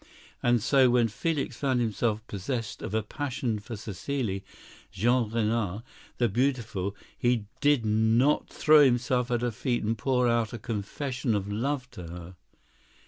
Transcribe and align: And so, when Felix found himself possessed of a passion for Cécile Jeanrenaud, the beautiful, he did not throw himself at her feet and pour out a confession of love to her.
And 0.41 0.63
so, 0.63 0.89
when 0.89 1.09
Felix 1.09 1.57
found 1.57 1.79
himself 1.79 2.25
possessed 2.25 2.81
of 2.81 2.95
a 2.95 3.03
passion 3.03 3.59
for 3.59 3.75
Cécile 3.75 4.41
Jeanrenaud, 4.91 5.83
the 6.17 6.27
beautiful, 6.27 6.95
he 7.15 7.45
did 7.59 7.85
not 7.85 8.49
throw 8.49 8.83
himself 8.83 9.29
at 9.29 9.41
her 9.41 9.51
feet 9.51 9.83
and 9.83 9.95
pour 9.95 10.27
out 10.27 10.53
a 10.53 10.57
confession 10.57 11.35
of 11.35 11.51
love 11.51 11.87
to 11.91 12.07
her. 12.07 12.35